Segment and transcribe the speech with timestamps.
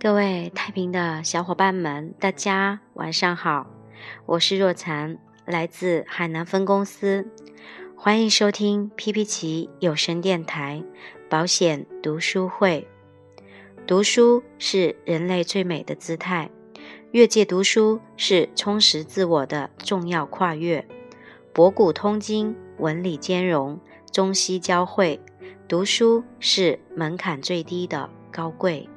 [0.00, 3.68] 各位太平的小伙伴们，大家晚上好，
[4.26, 7.30] 我是若禅，来自海南分公司，
[7.96, 10.82] 欢迎收听 P P 奇有声电台
[11.30, 12.88] 保险读书会。
[13.86, 16.50] 读书是人类最美的姿态，
[17.12, 20.84] 越界读书是充实自我的重要跨越。
[21.54, 23.78] 博古通今，文理兼容，
[24.10, 25.20] 中西交汇，
[25.68, 28.88] 读书是门槛最低的高贵。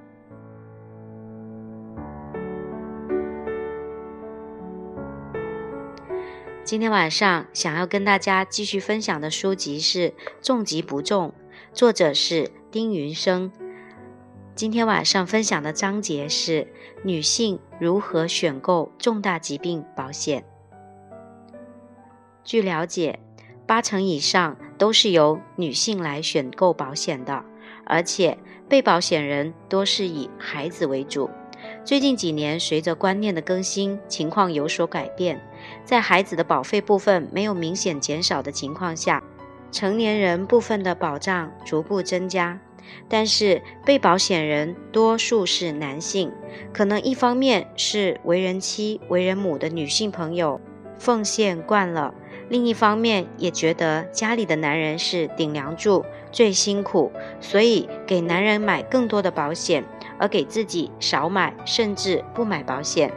[6.64, 10.10] 今天晚上想要跟大家继续分享的书籍是
[10.42, 11.34] 《重疾不重》，
[11.74, 13.52] 作者是丁云生。
[14.56, 16.70] 今天晚上分享的章节是
[17.04, 20.46] 女性如何选购重大疾病保险。
[22.46, 23.18] 据了解，
[23.66, 27.44] 八成以上都是由女性来选购保险的，
[27.86, 28.38] 而且
[28.70, 31.28] 被保险人多是以孩子为主。
[31.84, 35.42] 最近几年，随着观念的更新，情况有所改变。
[35.84, 39.24] 在孩子的保费部分没有明显减少的情况下，
[39.72, 42.60] 成年人部分的保障逐步增加。
[43.10, 46.32] 但是被保险人多数是男性，
[46.72, 50.62] 可能一方面是为人妻、为人母的女性朋友
[51.00, 52.14] 奉献惯了，
[52.50, 59.84] 另一方面也觉得家里的男人是顶梁柱、最辛苦，所以给男人买更多的保险。
[60.18, 63.12] 而给自己少买，甚至不买保险。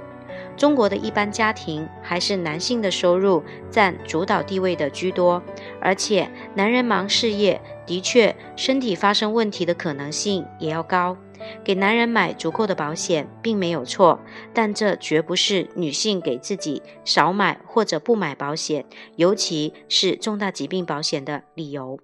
[0.59, 5.41] 中国的一般家庭还是男性的收入占主导地位的居多，
[5.81, 11.17] 而且男人忙事业，的确身体发生问题的可能性也要高。
[11.62, 14.19] 给男人买足够的保险并没有错，
[14.53, 18.84] 但这绝不是女性给自己少买或者不买保险，
[19.15, 22.00] 尤其是重大疾病保险的理由。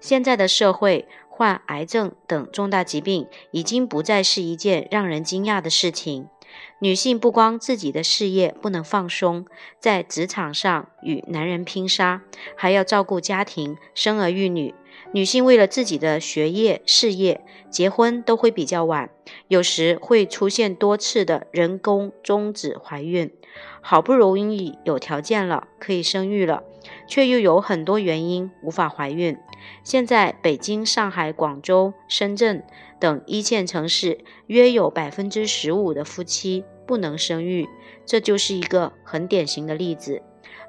[0.00, 1.06] 现在的社会。
[1.36, 6.28] 患癌症等重大疾病已经不再是一件让人惊讶的事情。
[6.78, 9.46] 女性不光自己的事业不能放松，
[9.78, 12.22] 在职场上与男人拼杀，
[12.56, 14.74] 还要照顾家庭、生儿育女。
[15.12, 19.10] 女性为了自己的学业、事业，结婚都会比较晚，
[19.48, 23.30] 有时会出现多次的人工终止怀孕。
[23.80, 26.64] 好不容易有条件了，可以生育了，
[27.06, 29.36] 却又有很多原因无法怀孕。
[29.82, 32.64] 现在，北京、上海、广州、深圳
[32.98, 37.68] 等一线城市，约有百分之十五的夫妻不能生育，
[38.06, 40.22] 这就是一个很典型的例子。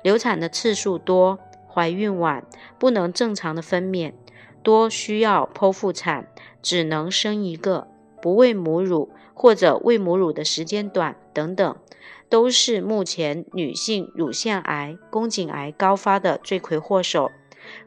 [0.04, 2.46] 流产的次数多，怀孕晚，
[2.78, 4.14] 不能正常的分娩，
[4.62, 6.28] 多需要剖腹产，
[6.62, 7.88] 只能生一个，
[8.22, 11.76] 不喂母乳或者喂母乳的时间短等等。
[12.28, 17.30] 都是目前女性乳腺癌、宫颈癌高发的罪魁祸首，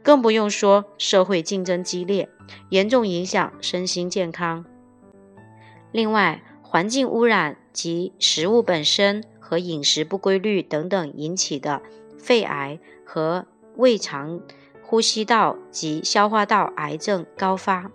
[0.03, 2.29] 更不用说社会竞争激烈，
[2.71, 4.65] 严重影响身心健康。
[5.93, 11.81] 另外，环境污染及食物本身和饮食不规律等等引起的
[12.19, 14.41] 肺癌和胃肠、
[14.83, 17.91] 呼吸道及消化道癌症高发。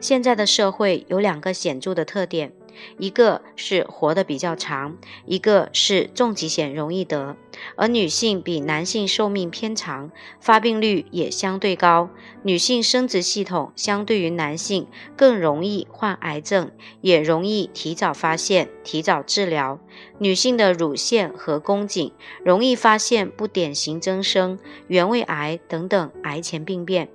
[0.00, 2.52] 现在的社会有两个显著的特点。
[2.98, 7.36] 一个是活得比较长，一个是重疾险容易得，
[7.76, 10.10] 而女性比男性寿命偏长，
[10.40, 12.10] 发病率也相对高。
[12.42, 16.70] 女性生殖系统相对于男性更容易患癌症，
[17.00, 19.80] 也容易提早发现、提早治疗。
[20.18, 22.12] 女性的乳腺和宫颈
[22.44, 27.08] 容易发现不典型增生、原位癌等等癌前病变。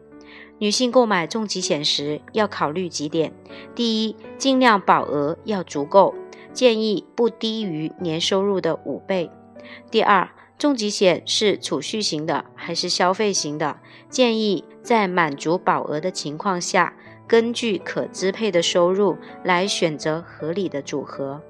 [0.61, 3.33] 女性购买重疾险时要考虑几点：
[3.73, 6.13] 第一，尽量保额要足够，
[6.53, 9.31] 建议不低于年收入的五倍；
[9.89, 10.29] 第二，
[10.59, 13.79] 重疾险是储蓄型的还是消费型的？
[14.07, 16.93] 建议在满足保额的情况下，
[17.27, 21.41] 根据可支配的收入来选择合理的组合；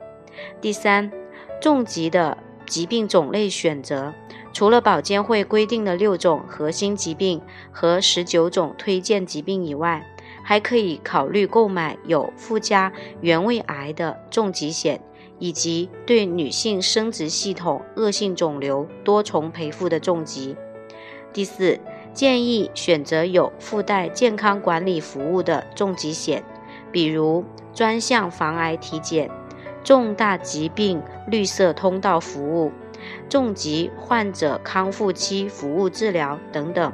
[0.61, 1.11] 第三，
[1.59, 4.13] 重疾的疾病种类选择。
[4.53, 7.41] 除了保监会规定的六种核心疾病
[7.71, 10.05] 和十九种推荐疾病以外，
[10.43, 12.91] 还可以考虑购买有附加
[13.21, 14.99] 原位癌的重疾险，
[15.39, 20.55] 以及对女性生殖系统恶性肿瘤多重赔付的重疾。
[21.31, 21.79] 第四，
[22.13, 26.43] 建议选择有附带健康管理服务的重疾险，
[26.91, 29.31] 比如专项防癌体检、
[29.81, 32.71] 重大疾病绿色通道服务。
[33.29, 36.91] 重疾患者康复期服务治疗等等，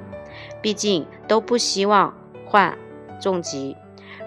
[0.61, 2.15] 毕竟都不希望
[2.45, 2.77] 患
[3.21, 3.75] 重疾。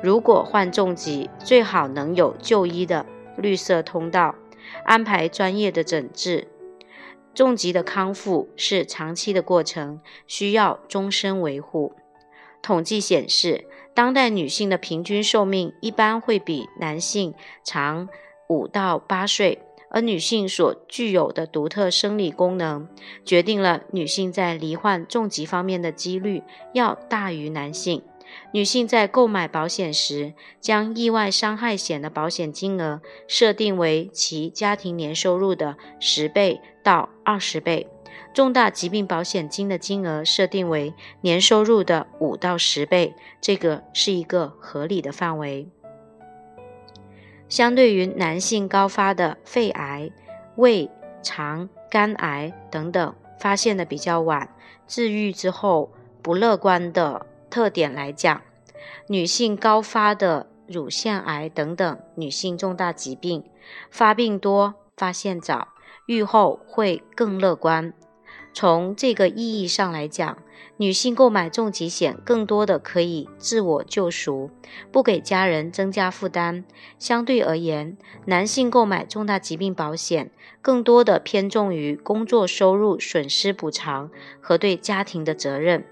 [0.03, 3.05] 如果患重疾，最好能有就医的
[3.37, 4.35] 绿色通道，
[4.85, 6.49] 安排专业的诊治。
[7.33, 11.93] 重疾的康复是长期的过程，需要终身维护。
[12.61, 17.33] 统计显示，当代女性的平均寿命一般会比男性
[17.63, 18.09] 长
[18.49, 22.89] 五到八岁，而女性所具有的独特生理功能，
[23.25, 26.43] 决定了女性在罹患重疾方面的几率
[26.73, 28.03] 要大于男性。
[28.53, 37.89] 女性在购买保险时，将意外伤害险的保险金额设定为其家庭年收入的十倍到二十倍，
[38.33, 45.69] 重大疾病保险金的金额设定为年收入的五到十倍，这个是一个合理的范围。
[47.51, 50.11] 相对于男性高发的肺癌、
[50.57, 50.89] 胃、
[51.23, 54.49] 肠、肝癌等等发现的比较晚，
[54.87, 55.93] 治愈之后
[56.23, 57.27] 不乐观的。
[57.51, 58.41] 特点来讲，
[59.09, 63.43] 女性高发的乳腺癌等等女性重大疾病，
[63.91, 65.67] 发病多、发现早，
[66.07, 67.93] 愈后会更乐观。
[68.53, 70.39] 从这个意义上来讲，
[70.77, 74.51] 女性购买重疾险更多的可以自我救赎，
[74.91, 76.65] 不给家人增加负担。
[76.99, 80.31] 相对而言，男性购买重大疾病保险
[80.61, 84.11] 更多的偏重于工作收入损失补偿
[84.41, 85.85] 和对家庭的责任。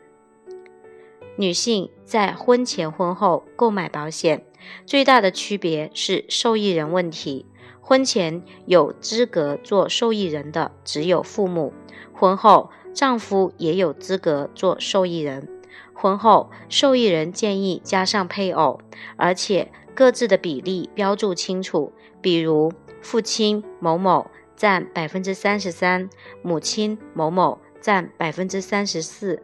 [1.37, 4.44] 女性在婚前婚后购买保险，
[4.84, 7.46] 最大的区别是受益人问题。
[7.81, 11.72] 婚前有资格做受益人的只有父母，
[12.12, 15.48] 婚后丈夫也有资格做受益人。
[15.94, 18.80] 婚后受益人建议加上配偶，
[19.16, 26.08] 而且各自的比例标注清楚，比如父亲某某占百分之三十三，
[26.42, 29.42] 母亲某某占百分之三十四。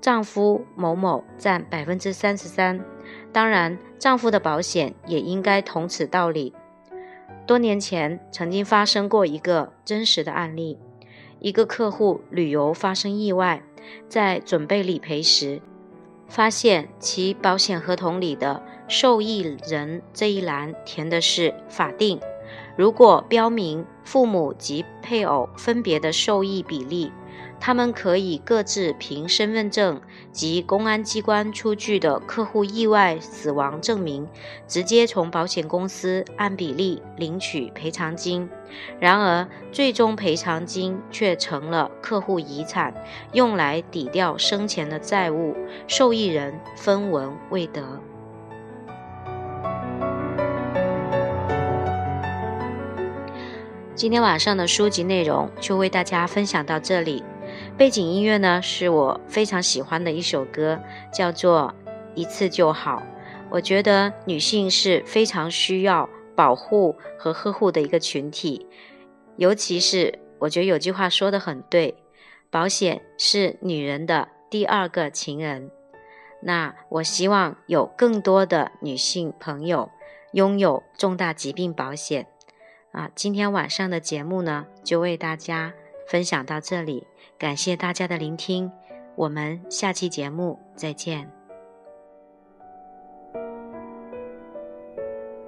[0.00, 2.84] 丈夫某某占百分之三十三，
[3.32, 6.54] 当然，丈夫的保险也应该同此道理。
[7.46, 10.78] 多年前曾经发生过一个真实的案例：
[11.46, 13.62] 一个客户旅游发生意外，
[14.08, 15.62] 在准备理赔时，
[16.26, 22.18] 发现其保险合同里的受益人这一栏填的是法定，
[22.76, 27.12] 如果标明父母及配偶分别的受益比例。
[27.58, 30.00] 他们可以各自凭身份证
[30.30, 34.28] 及公安机关出具的客户意外死亡证明，
[34.68, 38.48] 直接从保险公司按比例领取赔偿金。
[39.00, 42.94] 然而，最终赔偿金却成了客户遗产，
[43.32, 45.56] 用来抵掉生前的债务，
[45.88, 47.82] 受益人分文未得。
[53.94, 57.24] 今天晚上的书籍内容就为大家分享到这里。
[57.76, 60.80] 背景音乐呢，是我非常喜欢的一首歌，
[61.12, 61.74] 叫做
[62.14, 63.02] 《一次就好》。
[63.50, 68.66] 我觉得女性是非常需要保护和呵护的一个群体，
[69.36, 71.94] 尤其是我觉得有句话说的很对，
[72.50, 75.70] 保险是女人的第二个情人。
[76.40, 79.90] 那我希望有更多的女性朋友
[80.32, 82.26] 拥有重大疾病保险。
[82.92, 85.74] 啊，今天晚上的节目呢，就为大家
[86.08, 87.06] 分享到这里。
[87.38, 88.72] 感谢大家的聆听，
[89.16, 91.35] 我们下期节目再见。